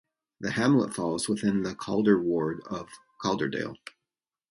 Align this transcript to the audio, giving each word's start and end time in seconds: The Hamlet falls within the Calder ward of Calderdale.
The 0.39 0.49
Hamlet 0.53 0.95
falls 0.95 1.29
within 1.29 1.61
the 1.61 1.75
Calder 1.75 2.19
ward 2.19 2.63
of 2.65 2.89
Calderdale. 3.21 3.75